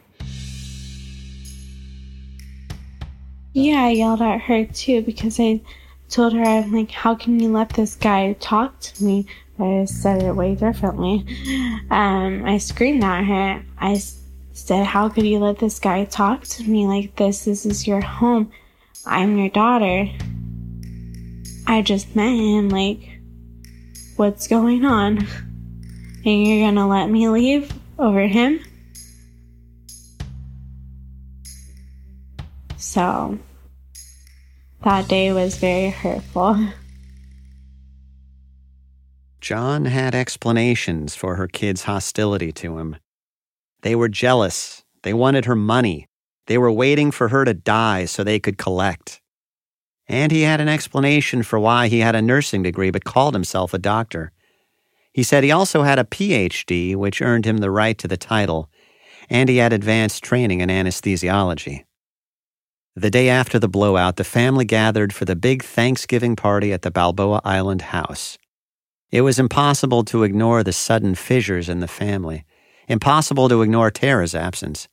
[3.54, 5.62] Yeah, I yelled at her too because I
[6.10, 9.26] told her, I'm like, how can you let this guy talk to me?
[9.58, 11.26] I said it way differently.
[11.90, 13.66] Um, I screamed at her.
[13.80, 14.02] I
[14.52, 17.46] said, how could you let this guy talk to me like this?
[17.46, 18.52] This is your home.
[19.06, 20.10] I'm your daughter.
[21.68, 22.70] I just met him.
[22.70, 23.20] Like,
[24.16, 25.28] what's going on?
[26.26, 28.60] And you're gonna let me leave over him?
[32.78, 33.38] So
[34.84, 36.58] that day was very hurtful.
[39.42, 42.96] John had explanations for her kids' hostility to him.
[43.82, 44.84] They were jealous.
[45.04, 46.08] They wanted her money.
[46.48, 49.22] They were waiting for her to die so they could collect.
[50.08, 53.74] And he had an explanation for why he had a nursing degree but called himself
[53.74, 54.32] a doctor.
[55.12, 58.70] He said he also had a PhD, which earned him the right to the title,
[59.30, 61.86] and he had advanced training in anesthesiology.
[62.96, 66.92] The day after the blowout, the family gathered for the big Thanksgiving party at the
[66.92, 68.38] Balboa Island house.
[69.12, 72.46] It was impossible to ignore the sudden fissures in the family,
[72.88, 74.88] impossible to ignore Tara's absence.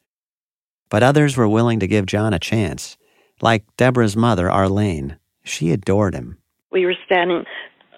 [0.92, 2.98] But others were willing to give John a chance,
[3.40, 5.16] like Debra's mother, Arlene.
[5.42, 6.36] She adored him.
[6.70, 7.44] We were standing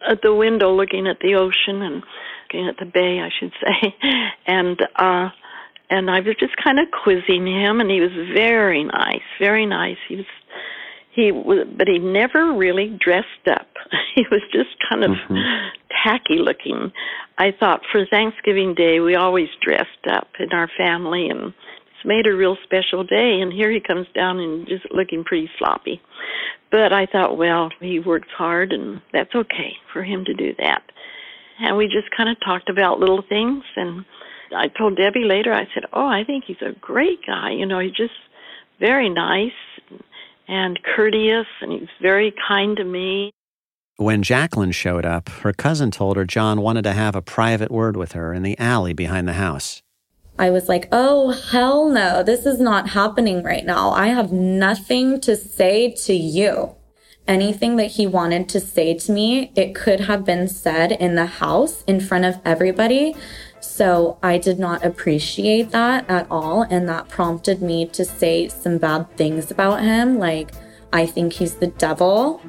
[0.08, 2.04] at the window looking at the ocean and
[2.44, 3.96] looking at the bay, I should say,
[4.46, 5.30] and uh
[5.90, 9.98] and I was just kind of quizzing him, and he was very nice, very nice.
[10.08, 10.26] He was,
[11.10, 13.68] he was, but he never really dressed up.
[14.14, 15.34] he was just kind of mm-hmm.
[16.04, 16.92] tacky looking.
[17.38, 21.52] I thought for Thanksgiving Day we always dressed up in our family, and
[22.04, 23.40] made a real special day.
[23.40, 26.00] And here he comes down and just looking pretty sloppy.
[26.70, 30.82] But I thought, well, he works hard, and that's okay for him to do that.
[31.60, 34.04] And we just kind of talked about little things and
[34.54, 37.50] I told Debbie later, I said, Oh, I think he's a great guy.
[37.50, 38.14] You know, he's just
[38.80, 39.52] very nice
[40.46, 43.30] and courteous, and he's very kind to me.
[43.96, 47.96] When Jacqueline showed up, her cousin told her John wanted to have a private word
[47.96, 49.83] with her in the alley behind the house.
[50.38, 53.90] I was like, oh, hell no, this is not happening right now.
[53.90, 56.74] I have nothing to say to you.
[57.26, 61.26] Anything that he wanted to say to me, it could have been said in the
[61.26, 63.14] house in front of everybody.
[63.60, 66.62] So I did not appreciate that at all.
[66.62, 70.18] And that prompted me to say some bad things about him.
[70.18, 70.50] Like,
[70.92, 72.42] I think he's the devil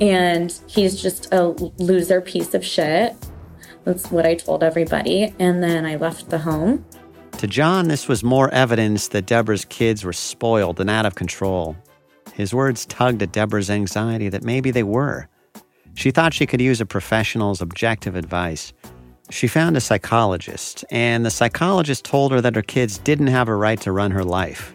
[0.00, 3.14] and he's just a loser piece of shit.
[3.84, 5.32] That's what I told everybody.
[5.38, 6.84] And then I left the home.
[7.38, 11.76] To John, this was more evidence that Debra's kids were spoiled and out of control.
[12.34, 15.28] His words tugged at Debra's anxiety that maybe they were.
[15.94, 18.72] She thought she could use a professional's objective advice
[19.30, 23.54] she found a psychologist, and the psychologist told her that her kids didn't have a
[23.54, 24.74] right to run her life.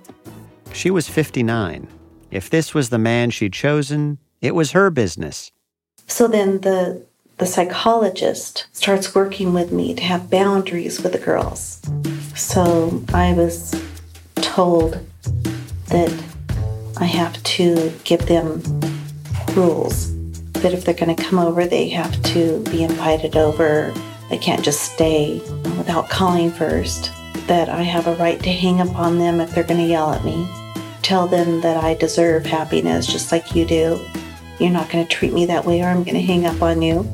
[0.73, 1.87] She was 59.
[2.31, 5.51] If this was the man she'd chosen, it was her business.
[6.07, 7.05] So then the
[7.39, 11.81] the psychologist starts working with me to have boundaries with the girls.
[12.35, 13.73] So I was
[14.35, 14.99] told
[15.87, 16.11] that
[16.97, 18.61] I have to give them
[19.55, 20.13] rules.
[20.53, 23.93] That if they're going to come over, they have to be invited over
[24.33, 25.41] they can't just stay
[25.77, 27.11] without calling first.
[27.45, 30.11] That I have a right to hang up on them if they're going to yell
[30.11, 30.47] at me.
[31.03, 33.99] Tell them that I deserve happiness just like you do.
[34.59, 36.81] You're not going to treat me that way or I'm going to hang up on
[36.81, 37.07] you.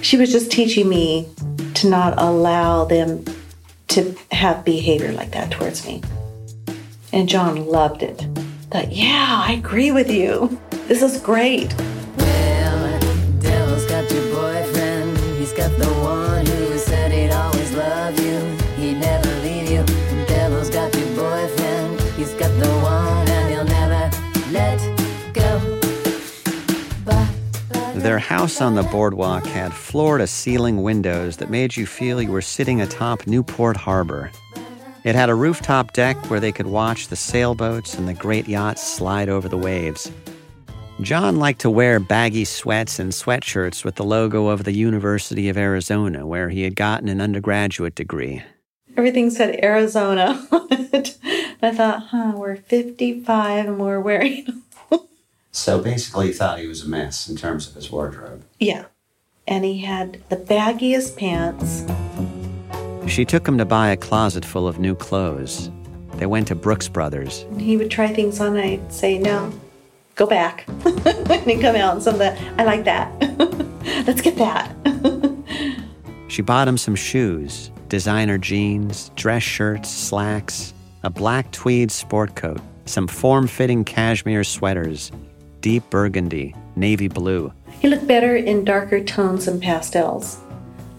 [0.00, 1.28] She was just teaching me
[1.74, 3.24] to not allow them
[3.94, 6.02] to have behavior like that towards me.
[7.12, 8.26] And John loved it.
[8.70, 10.60] That, yeah, I agree with you.
[10.88, 11.72] This is great.
[28.04, 32.30] Their house on the boardwalk had floor to ceiling windows that made you feel you
[32.30, 34.30] were sitting atop Newport Harbor.
[35.04, 38.86] It had a rooftop deck where they could watch the sailboats and the great yachts
[38.86, 40.12] slide over the waves.
[41.00, 45.56] John liked to wear baggy sweats and sweatshirts with the logo of the University of
[45.56, 48.42] Arizona, where he had gotten an undergraduate degree.
[48.98, 51.16] Everything said Arizona on it.
[51.62, 54.62] I thought, huh, we're 55 and we're wearing
[55.54, 58.44] So basically, he thought he was a mess in terms of his wardrobe.
[58.58, 58.86] Yeah.
[59.46, 61.84] And he had the baggiest pants.
[63.06, 65.70] She took him to buy a closet full of new clothes.
[66.14, 67.46] They went to Brooks Brothers.
[67.56, 69.52] He would try things on, and I'd say, no,
[70.16, 70.64] go back.
[70.84, 73.12] and he'd come out and something, I like that.
[74.06, 74.74] Let's get that.
[76.26, 82.60] She bought him some shoes, designer jeans, dress shirts, slacks, a black tweed sport coat,
[82.86, 85.12] some form fitting cashmere sweaters,
[85.64, 87.50] deep burgundy, navy blue.
[87.80, 90.38] he looked better in darker tones and pastels.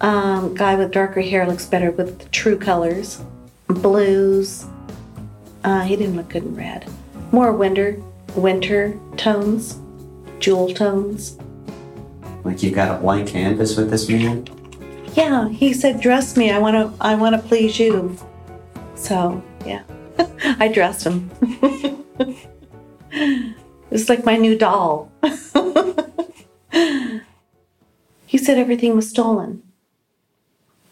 [0.02, 3.22] Um, guy with darker hair looks better with true colors,
[3.68, 4.66] blues.
[5.64, 6.90] Uh, he didn't look good in red.
[7.32, 8.02] More winter,
[8.36, 9.78] winter tones,
[10.40, 11.38] jewel tones.
[12.44, 14.48] Like you got a blank canvas with this man?
[15.14, 16.50] Yeah, he said, "Dress me.
[16.50, 16.92] I want to.
[17.00, 18.18] I want to please you."
[18.96, 19.84] So yeah,
[20.60, 21.30] I dressed him.
[23.96, 25.10] it's like my new doll.
[28.26, 29.64] he said everything was stolen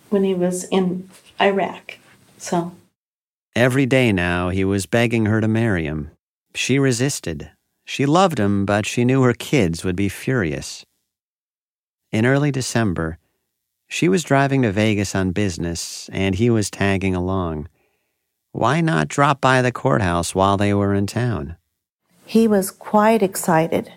[0.10, 1.98] when he was in Iraq.
[2.38, 2.72] So
[3.56, 6.10] Every day now, he was begging her to marry him.
[6.56, 7.52] She resisted.
[7.86, 10.86] She loved him, but she knew her kids would be furious.
[12.12, 13.20] In early December,
[13.88, 17.68] she was driving to Vegas on business, and he was tagging along.
[18.54, 21.58] Why not drop by the courthouse while they were in town?
[22.26, 23.92] He was quite excited.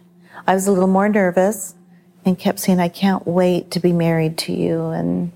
[0.46, 1.74] I was a little more nervous
[2.24, 5.32] and kept saying, "I can't wait to be married to you," and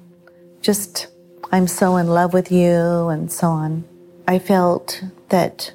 [0.61, 1.07] just,
[1.53, 3.85] "I'm so in love with you," and so on.
[4.29, 5.73] I felt that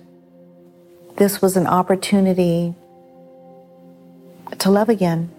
[1.16, 2.76] this was an opportunity
[4.58, 5.30] to love again.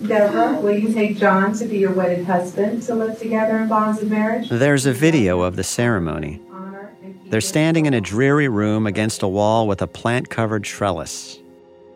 [0.00, 4.00] Debra, will you take John to be your wedded husband to live together in bonds
[4.00, 4.48] of marriage?
[4.48, 6.40] There's a video of the ceremony.
[7.30, 10.30] Honor and keep They're standing in a dreary room against a wall with a plant
[10.30, 11.38] covered trellis.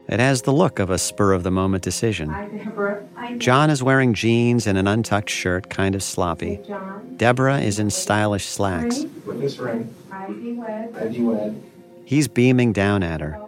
[0.08, 2.30] It has the look of a spur of the moment decision.
[2.30, 3.08] I, Debra.
[3.16, 6.60] I, John is wearing jeans and an untucked shirt, kind of sloppy.
[7.16, 9.04] Debra is in stylish slacks.
[9.24, 9.94] With ring.
[10.12, 10.94] I wed.
[10.96, 11.62] I be wed.
[12.04, 13.40] He's beaming down at her.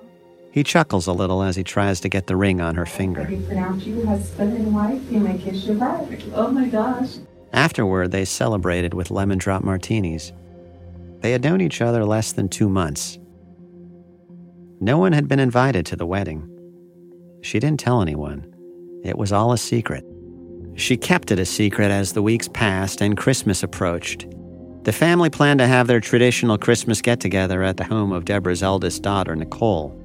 [0.56, 3.26] He chuckles a little as he tries to get the ring on her finger.
[3.28, 5.02] We pronounce you husband and wife.
[5.10, 6.22] You may kiss your bride.
[6.34, 7.18] Oh my gosh.
[7.52, 10.32] Afterward, they celebrated with lemon drop martinis.
[11.26, 13.18] They had known each other less than two months.
[14.78, 16.48] No one had been invited to the wedding.
[17.42, 18.54] She didn't tell anyone.
[19.02, 20.04] It was all a secret.
[20.76, 24.28] She kept it a secret as the weeks passed and Christmas approached.
[24.84, 28.62] The family planned to have their traditional Christmas get together at the home of Debra's
[28.62, 30.00] eldest daughter, Nicole.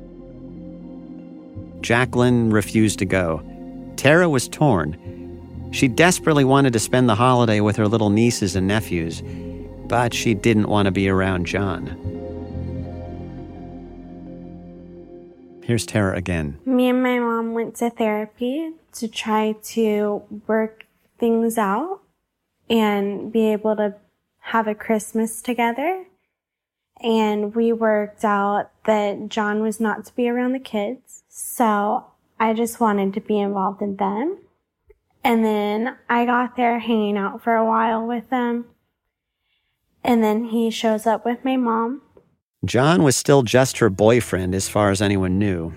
[1.82, 3.44] Jacqueline refused to go.
[3.96, 5.70] Tara was torn.
[5.72, 9.22] She desperately wanted to spend the holiday with her little nieces and nephews,
[9.92, 11.86] but she didn't want to be around John.
[15.66, 16.58] Here's Tara again.
[16.66, 20.86] Me and my mom went to therapy to try to work
[21.20, 22.00] things out
[22.70, 23.96] and be able to
[24.40, 26.06] have a Christmas together.
[27.04, 31.24] And we worked out that John was not to be around the kids.
[31.28, 32.06] So
[32.40, 34.38] I just wanted to be involved in them.
[35.22, 38.68] And then I got there hanging out for a while with them.
[40.04, 42.02] And then he shows up with my mom.
[42.66, 45.74] John was still just her boyfriend as far as anyone knew.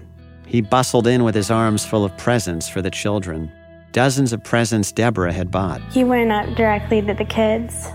[0.46, 3.50] He bustled in with his arms full of presents for the children.
[3.92, 5.80] Dozens of presents Debra had bought.
[5.92, 7.88] He went up directly to the kids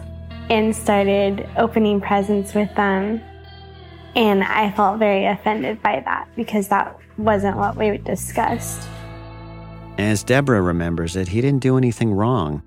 [0.50, 3.22] and started opening presents with them.
[4.15, 8.88] And I felt very offended by that because that wasn't what we discussed.
[9.98, 12.63] As Debra remembers it, he didn't do anything wrong.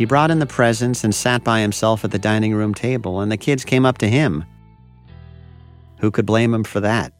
[0.00, 3.30] He brought in the presents and sat by himself at the dining room table, and
[3.30, 4.46] the kids came up to him.
[5.98, 7.12] Who could blame him for that?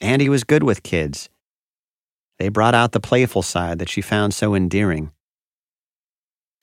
[0.00, 1.28] And he was good with kids.
[2.38, 5.12] They brought out the playful side that she found so endearing.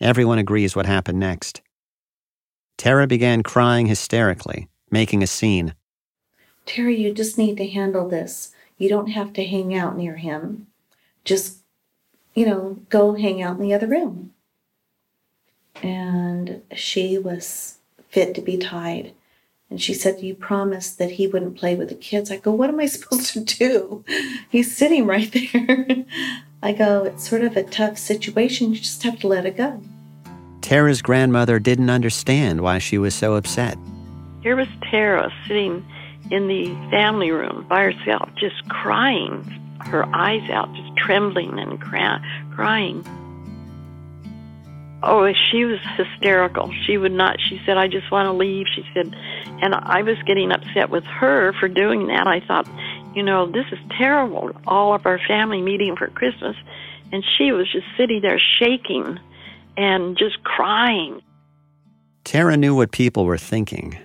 [0.01, 1.61] Everyone agrees what happened next.
[2.75, 5.75] Tara began crying hysterically, making a scene.
[6.65, 8.51] Terry, you just need to handle this.
[8.79, 10.65] You don't have to hang out near him.
[11.23, 11.59] Just,
[12.33, 14.32] you know, go hang out in the other room.
[15.81, 17.77] And she was
[18.09, 19.13] fit to be tied.
[19.69, 22.29] And she said, You promised that he wouldn't play with the kids.
[22.29, 24.05] I go, What am I supposed to do?
[24.49, 26.05] He's sitting right there.
[26.63, 28.73] I go, It's sort of a tough situation.
[28.73, 29.81] You just have to let it go.
[30.61, 33.77] Tara's grandmother didn't understand why she was so upset.
[34.41, 35.85] Here was Tara sitting
[36.31, 39.43] in the family room by herself, just crying,
[39.79, 42.21] her eyes out, just trembling and cry-
[42.53, 43.03] crying.
[45.05, 46.71] Oh, she was hysterical.
[46.85, 48.67] She would not, she said, I just want to leave.
[48.73, 49.13] She said,
[49.61, 52.25] and I was getting upset with her for doing that.
[52.25, 52.67] I thought,
[53.13, 54.51] you know, this is terrible.
[54.65, 56.55] All of our family meeting for Christmas.
[57.11, 59.19] And she was just sitting there shaking
[59.75, 61.21] and just crying.
[62.23, 63.97] Tara knew what people were thinking.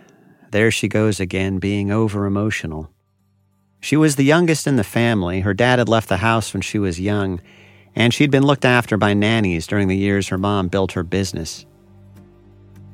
[0.51, 2.91] There she goes again, being over emotional.
[3.81, 5.41] She was the youngest in the family.
[5.41, 7.41] Her dad had left the house when she was young,
[7.99, 11.67] and she'd been looked after by nannies during the years her mom built her business.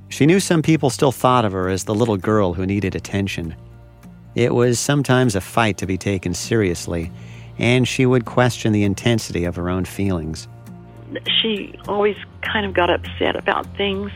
[0.08, 3.54] She knew some people still thought of her as the little girl who needed attention.
[4.34, 7.12] It was sometimes a fight to be taken seriously,
[7.58, 10.48] and she would question the intensity of her own feelings.
[11.42, 14.10] She always kind of got upset about things.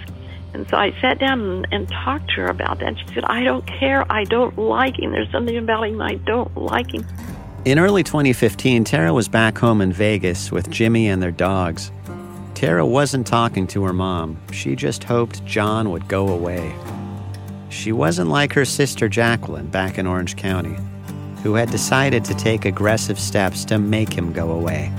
[0.55, 2.99] And so I sat down and, and talked to her about that.
[2.99, 4.11] She said, I don't care.
[4.11, 5.13] I don't like him.
[5.13, 7.07] There's something about him I don't like him.
[7.69, 11.93] In early 2015, Tara was back home in Vegas with Jimmy and their dogs.
[12.55, 14.41] Tara wasn't talking to her mom.
[14.53, 16.75] She just hoped John would go away.
[17.69, 20.79] She wasn't like her sister Jacqueline back in Orange County,
[21.43, 24.91] who had decided to take aggressive steps to make him go away.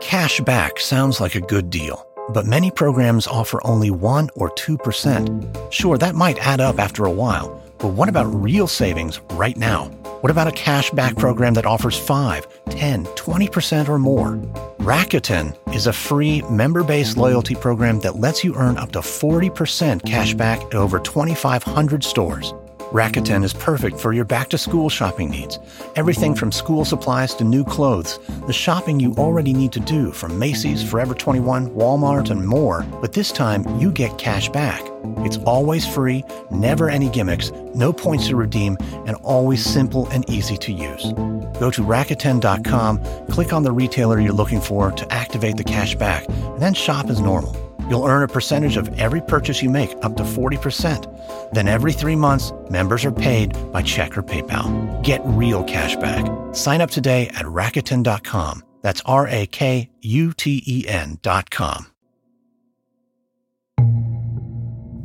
[0.00, 5.72] Cash back sounds like a good deal, but many programs offer only 1 or 2%.
[5.72, 9.90] Sure, that might add up after a while, but what about real savings right now?
[10.20, 14.36] What about a cash back program that offers 5, 10, 20% or more?
[14.78, 20.04] Rakuten is a free member based loyalty program that lets you earn up to 40%
[20.06, 22.52] cash back at over 2,500 stores.
[22.92, 25.58] Rakuten is perfect for your back to school shopping needs.
[25.96, 28.20] Everything from school supplies to new clothes.
[28.46, 32.86] The shopping you already need to do from Macy's, Forever 21, Walmart, and more.
[33.00, 34.80] But this time, you get cash back.
[35.18, 38.76] It's always free, never any gimmicks, no points to redeem,
[39.06, 41.12] and always simple and easy to use.
[41.58, 46.28] Go to Rakuten.com, click on the retailer you're looking for to activate the cash back,
[46.28, 47.56] and then shop as normal.
[47.88, 51.52] You'll earn a percentage of every purchase you make, up to 40%.
[51.52, 55.02] Then every three months, members are paid by check or PayPal.
[55.02, 56.24] Get real cash back.
[56.54, 58.62] Sign up today at Rakuten.com.
[58.82, 61.86] That's R A K U T E N.com.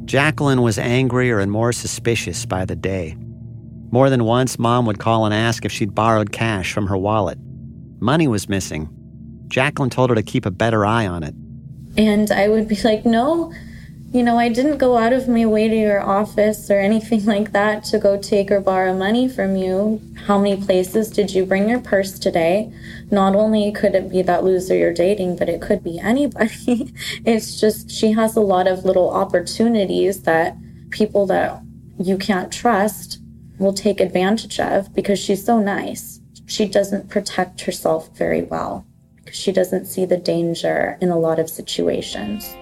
[0.05, 3.15] Jacqueline was angrier and more suspicious by the day.
[3.91, 7.37] More than once, Mom would call and ask if she'd borrowed cash from her wallet.
[7.99, 8.89] Money was missing.
[9.47, 11.35] Jacqueline told her to keep a better eye on it.
[11.97, 13.53] And I would be like, no,
[14.13, 17.53] you know, I didn't go out of my way to your office or anything like
[17.53, 20.01] that to go take or borrow money from you.
[20.25, 22.73] How many places did you bring your purse today?
[23.09, 26.93] Not only could it be that loser you're dating, but it could be anybody.
[27.25, 30.57] it's just, she has a lot of little opportunities that
[30.89, 31.61] people that
[31.97, 33.19] you can't trust
[33.59, 36.19] will take advantage of because she's so nice.
[36.47, 38.85] She doesn't protect herself very well
[39.31, 42.55] she doesn't see the danger in a lot of situations.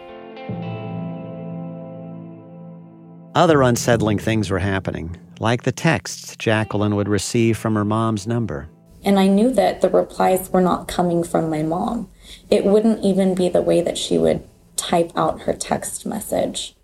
[3.36, 8.70] Other unsettling things were happening, like the texts Jacqueline would receive from her mom's number.
[9.04, 12.10] And I knew that the replies were not coming from my mom.
[12.50, 14.44] It wouldn't even be the way that she would
[14.76, 16.76] type out her text message.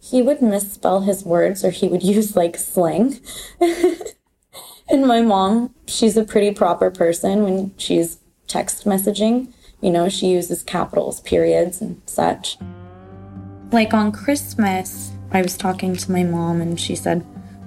[0.00, 3.18] He would misspell his words or he would use like slang.
[3.60, 9.52] and my mom, she's a pretty proper person when she's text messaging.
[9.80, 12.58] You know, she uses capitals, periods, and such.
[13.72, 17.26] Like on Christmas, I was talking to my mom and she said,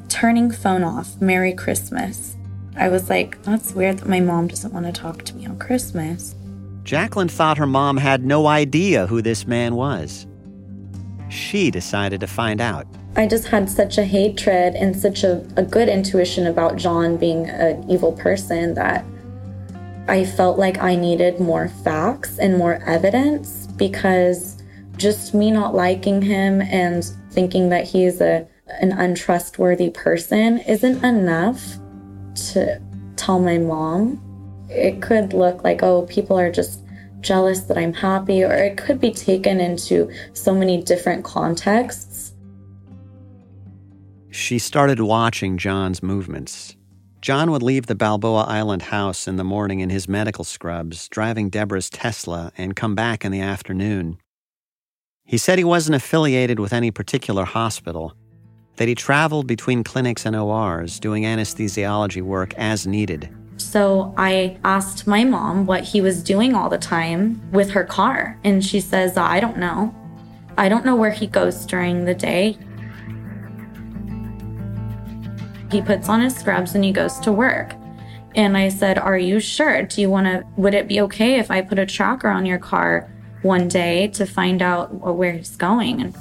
[0.09, 2.35] turning phone off, Merry Christmas.
[2.75, 5.59] I was like, that's weird that my mom doesn't want to talk to me on
[5.59, 6.35] Christmas.
[6.83, 10.25] Jacqueline thought her mom had no idea who this man was.
[11.29, 12.87] She decided to find out.
[13.15, 17.47] I just had such a hatred and such a, a good intuition about John being
[17.49, 19.05] an evil person that
[20.09, 24.61] I felt like I needed more facts and more evidence because
[24.97, 28.47] just me not liking him and thinking that he's a
[28.81, 31.77] an untrustworthy person isn't enough
[32.53, 32.81] to
[33.15, 34.21] tell my mom.
[34.69, 36.83] It could look like, oh, people are just
[37.21, 42.33] jealous that I'm happy, or it could be taken into so many different contexts.
[44.29, 46.75] She started watching John's movements.
[47.21, 51.49] John would leave the Balboa Island house in the morning in his medical scrubs, driving
[51.49, 54.17] Debra's Tesla, and come back in the afternoon.
[55.25, 58.13] He said he wasn't affiliated with any particular hospital,
[58.77, 63.29] that he traveled between clinics and ORs doing anesthesiology work as needed.
[63.57, 68.39] So I asked my mom what he was doing all the time with her car,
[68.45, 69.93] and she says, I don't know.
[70.57, 72.57] I don't know where he goes during the day.
[75.71, 77.73] He puts on his scrubs and he goes to work.
[78.35, 79.83] And I said, Are you sure?
[79.83, 82.59] Do you want to, would it be okay if I put a tracker on your
[82.59, 83.09] car
[83.41, 86.01] one day to find out where he's going?
[86.01, 86.15] And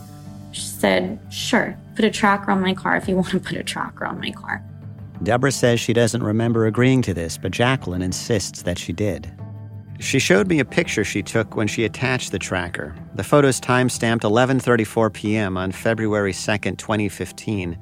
[0.52, 3.62] She said, Sure, put a tracker on my car if you want to put a
[3.62, 4.62] tracker on my car.
[5.22, 9.30] Debra says she doesn't remember agreeing to this, but Jacqueline insists that she did.
[9.98, 12.94] She showed me a picture she took when she attached the tracker.
[13.16, 15.56] The photo's time-stamped 11:34 p.m.
[15.56, 17.76] on February 2nd, 2015.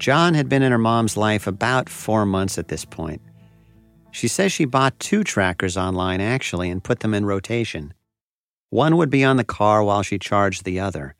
[0.00, 3.20] John had been in her mom's life about 4 months at this point.
[4.10, 7.92] She says she bought two trackers online actually and put them in rotation.
[8.70, 11.14] One would be on the car while she charged the other.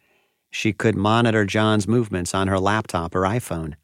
[0.51, 3.75] She could monitor John's movements on her laptop or iPhone.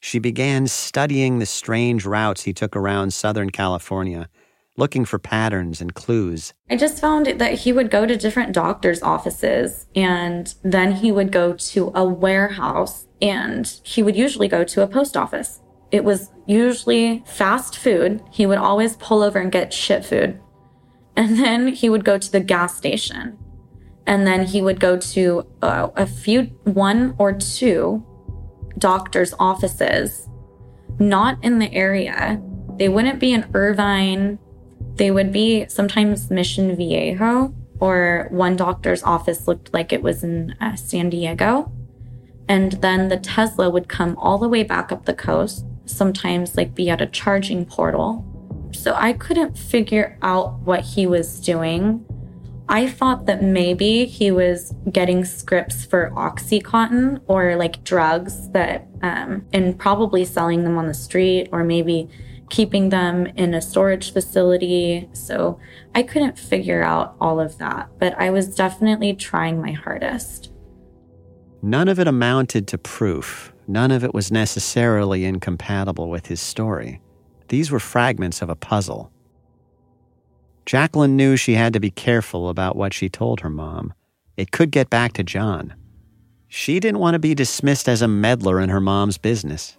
[0.00, 4.30] She began studying the strange routes he took around Southern California,
[4.78, 6.54] looking for patterns and clues.
[6.70, 11.30] I just found that he would go to different doctor's offices and then he would
[11.30, 15.60] go to a warehouse and he would usually go to a post office.
[15.90, 18.22] It was usually fast food.
[18.30, 20.40] He would always pull over and get shit food.
[21.16, 23.36] And then he would go to the gas station.
[24.06, 28.04] And then he would go to uh, a few, one or two
[28.78, 30.28] doctor's offices,
[30.98, 32.40] not in the area.
[32.76, 34.38] They wouldn't be in Irvine.
[34.94, 40.54] They would be sometimes Mission Viejo, or one doctor's office looked like it was in
[40.60, 41.70] uh, San Diego.
[42.48, 46.74] And then the Tesla would come all the way back up the coast, sometimes like
[46.74, 48.26] be at a charging portal.
[48.72, 52.04] So I couldn't figure out what he was doing.
[52.68, 59.44] I thought that maybe he was getting scripts for Oxycontin or like drugs that, um,
[59.52, 62.08] and probably selling them on the street or maybe
[62.48, 65.08] keeping them in a storage facility.
[65.12, 65.58] So
[65.94, 70.49] I couldn't figure out all of that, but I was definitely trying my hardest.
[71.62, 73.52] None of it amounted to proof.
[73.68, 77.00] None of it was necessarily incompatible with his story.
[77.48, 79.12] These were fragments of a puzzle.
[80.64, 83.92] Jacqueline knew she had to be careful about what she told her mom.
[84.36, 85.74] It could get back to John.
[86.48, 89.76] She didn't want to be dismissed as a meddler in her mom's business.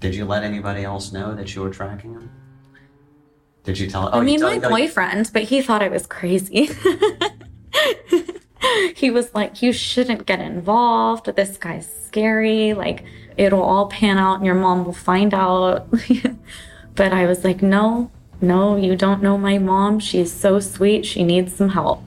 [0.00, 2.30] Did you let anybody else know that you were tracking him?
[3.64, 4.08] Did you tell?
[4.12, 6.70] Oh, I mean, my boyfriend, but he thought I was crazy.
[8.96, 11.26] he was like, "You shouldn't get involved.
[11.34, 12.74] This guy's scary.
[12.74, 13.04] Like,
[13.36, 15.88] it'll all pan out, and your mom will find out."
[16.94, 18.10] but I was like, "No,
[18.40, 20.00] no, you don't know my mom.
[20.00, 21.06] She's so sweet.
[21.06, 22.02] She needs some help."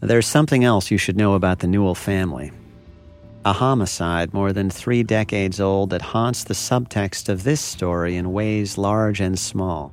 [0.00, 2.52] There's something else you should know about the Newell family
[3.44, 8.32] a homicide more than three decades old that haunts the subtext of this story in
[8.32, 9.92] ways large and small.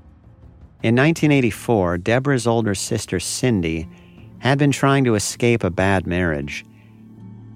[0.83, 3.87] In 1984, Debra's older sister Cindy
[4.39, 6.65] had been trying to escape a bad marriage.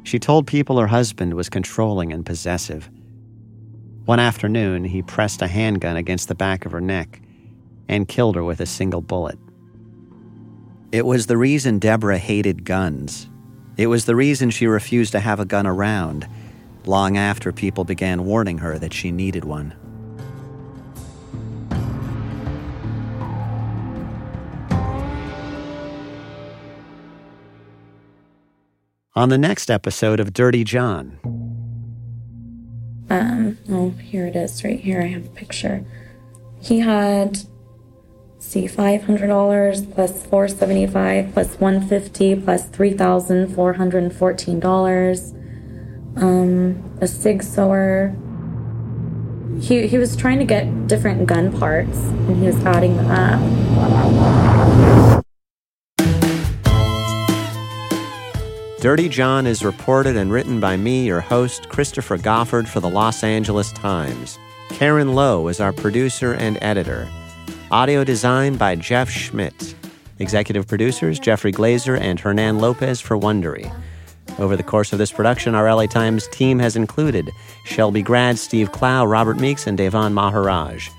[0.03, 2.89] She told people her husband was controlling and possessive.
[4.05, 7.21] One afternoon, he pressed a handgun against the back of her neck
[7.88, 9.38] and killed her with a single bullet.
[10.91, 13.29] It was the reason Debra hated guns
[13.77, 16.27] it was the reason she refused to have a gun around,
[16.86, 19.73] long after people began warning her that she needed one.
[29.14, 31.20] On the next episode of Dirty John.
[33.09, 35.01] Um, oh, here it is, right here.
[35.01, 35.84] I have a picture.
[36.62, 37.39] He had
[38.39, 45.36] see $500 plus 475 plus 150 plus $3,414.
[46.16, 48.16] Um, a Sig Sauer.
[49.59, 53.41] He, he was trying to get different gun parts and he was adding them up.
[58.82, 63.23] Dirty John is reported and written by me, your host, Christopher Goffard, for the Los
[63.23, 64.39] Angeles Times.
[64.69, 67.07] Karen Lowe is our producer and editor.
[67.69, 69.75] Audio design by Jeff Schmidt.
[70.17, 73.71] Executive producers Jeffrey Glazer and Hernan Lopez for Wondery.
[74.39, 77.29] Over the course of this production, our LA Times team has included
[77.65, 80.89] Shelby Grad, Steve Clow, Robert Meeks, and Davan Maharaj.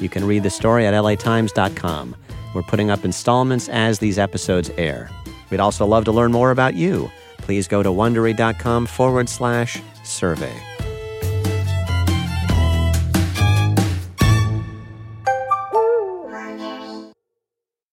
[0.00, 2.16] You can read the story at latimes.com.
[2.54, 5.10] We're putting up installments as these episodes air.
[5.50, 7.10] We'd also love to learn more about you.
[7.38, 10.77] Please go to wondery.com forward slash survey.